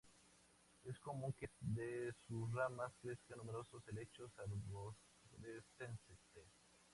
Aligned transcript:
Es 0.83 0.97
común 0.97 1.31
que 1.33 1.47
de 1.59 2.11
sus 2.27 2.51
ramas 2.53 2.91
crezcan 3.03 3.37
numerosos 3.37 3.87
helechos 3.87 4.31
arborescentes. 4.39 6.17